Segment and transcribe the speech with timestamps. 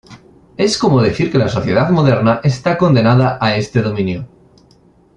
[0.57, 4.27] Es como decir que la sociedad moderna está condenada a este dominio.